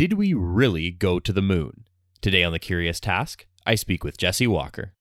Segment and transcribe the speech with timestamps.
[0.00, 1.84] Did we really go to the moon?
[2.22, 4.94] Today on The Curious Task, I speak with Jesse Walker.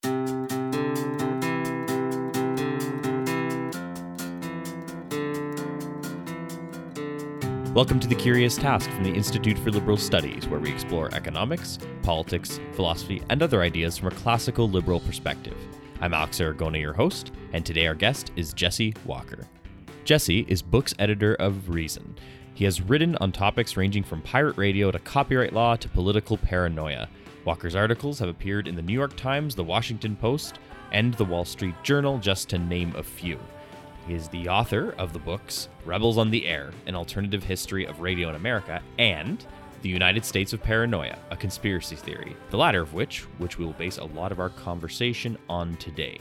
[7.74, 11.80] Welcome to The Curious Task from the Institute for Liberal Studies, where we explore economics,
[12.04, 15.56] politics, philosophy, and other ideas from a classical liberal perspective.
[16.02, 19.48] I'm Alex Aragona, your host, and today our guest is Jesse Walker.
[20.04, 22.18] Jesse is books editor of Reason.
[22.60, 27.08] He has written on topics ranging from pirate radio to copyright law to political paranoia.
[27.46, 30.60] Walker's articles have appeared in the New York Times, the Washington Post,
[30.92, 33.40] and the Wall Street Journal, just to name a few.
[34.06, 38.02] He is the author of the books Rebels on the Air, an alternative history of
[38.02, 39.46] radio in America, and
[39.82, 43.72] The United States of Paranoia, a conspiracy theory, the latter of which, which we will
[43.72, 46.20] base a lot of our conversation on today.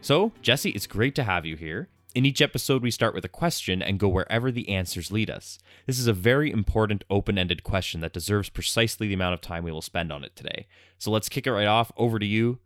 [0.00, 1.90] So, Jesse, it's great to have you here.
[2.12, 5.60] In each episode, we start with a question and go wherever the answers lead us.
[5.86, 9.62] This is a very important open ended question that deserves precisely the amount of time
[9.62, 10.66] we will spend on it today.
[10.98, 11.92] So let's kick it right off.
[11.96, 12.58] Over to you.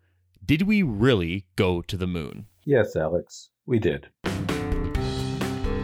[0.42, 2.46] Did we really go to the moon?
[2.64, 4.08] Yes, Alex, we did.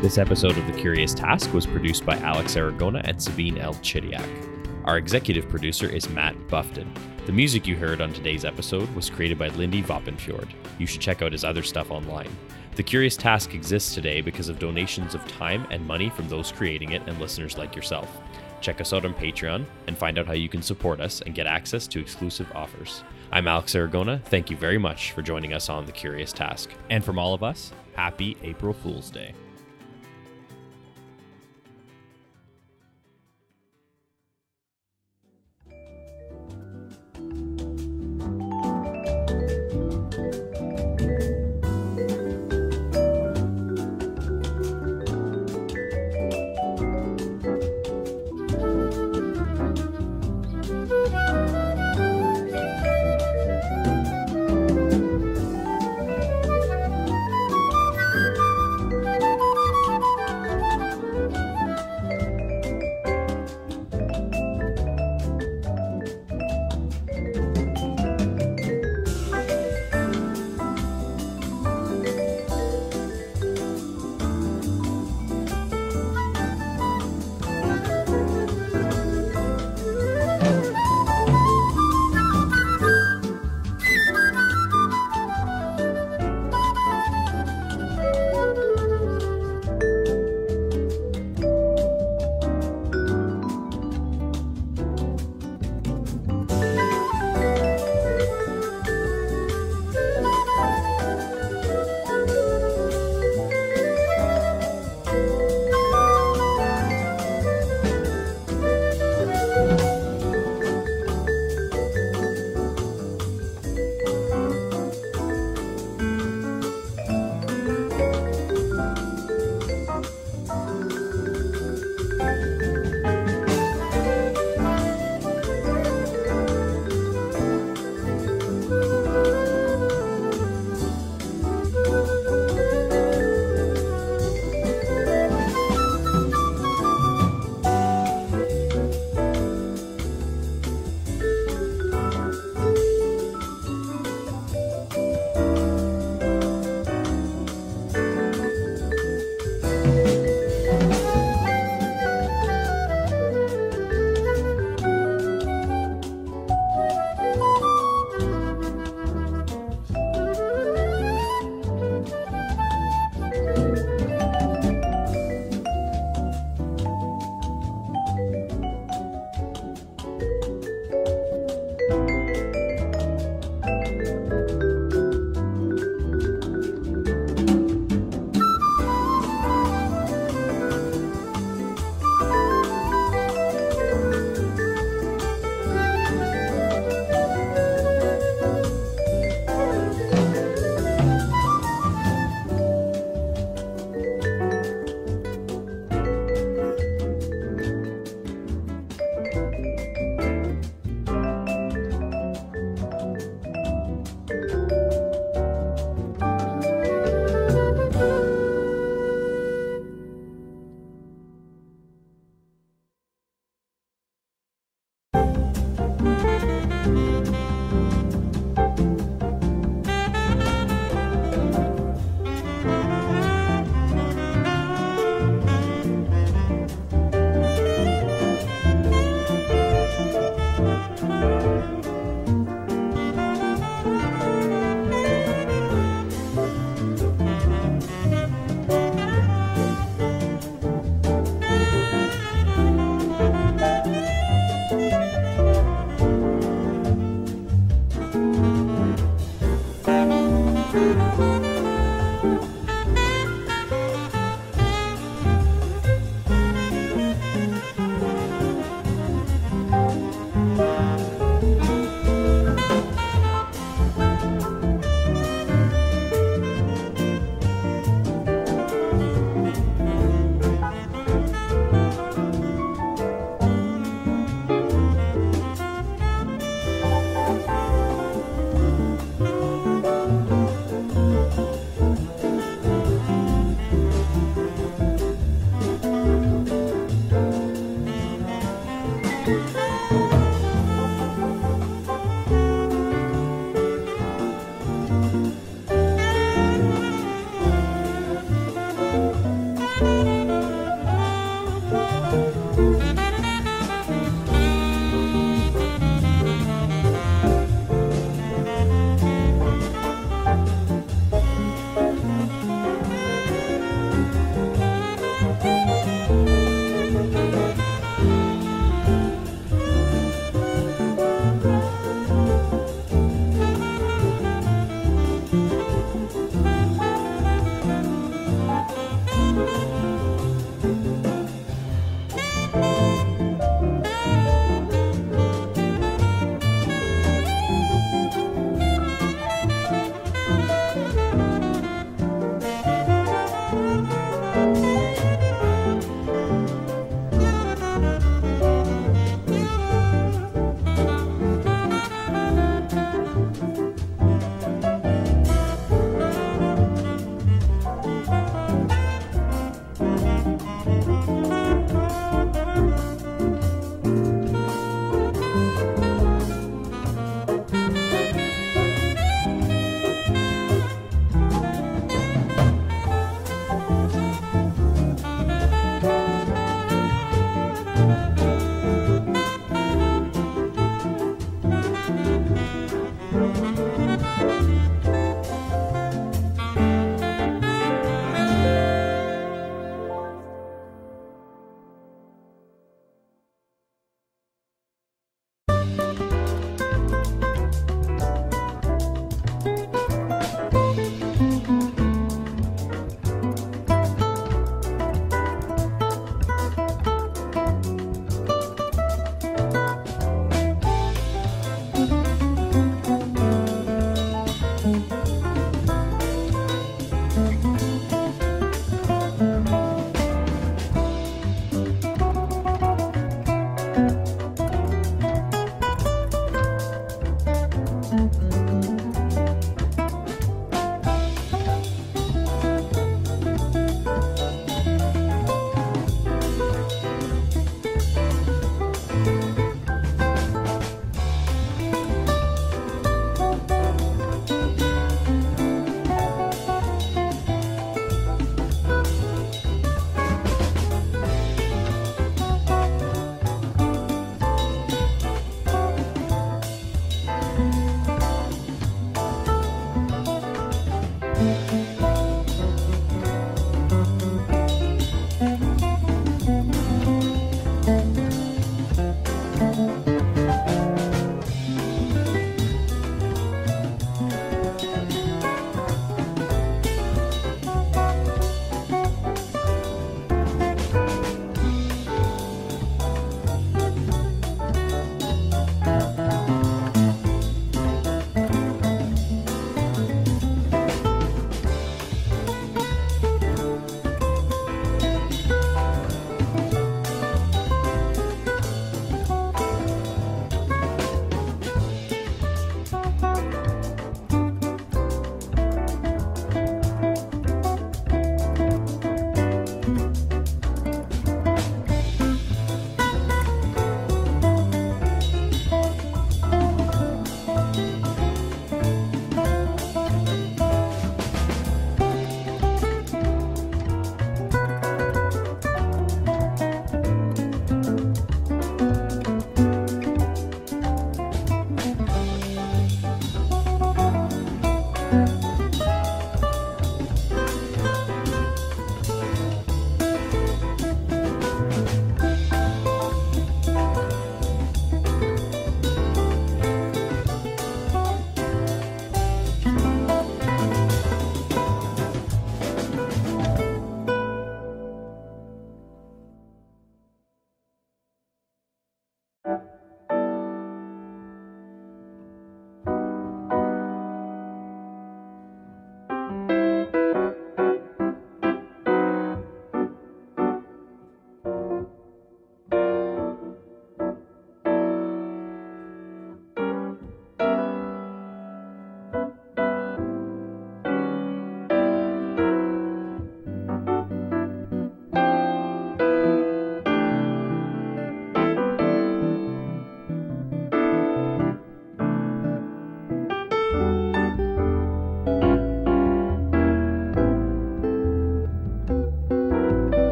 [0.00, 3.74] This episode of The Curious Task was produced by Alex Aragona and Sabine L.
[3.74, 4.86] Chidiak.
[4.86, 6.90] Our executive producer is Matt Bufton.
[7.26, 10.48] The music you heard on today's episode was created by Lindy Vopnfjörð.
[10.78, 12.34] You should check out his other stuff online.
[12.80, 16.92] The Curious Task exists today because of donations of time and money from those creating
[16.92, 18.22] it and listeners like yourself.
[18.62, 21.46] Check us out on Patreon and find out how you can support us and get
[21.46, 23.04] access to exclusive offers.
[23.32, 24.24] I'm Alex Aragona.
[24.24, 26.70] Thank you very much for joining us on The Curious Task.
[26.88, 29.34] And from all of us, happy April Fool's Day.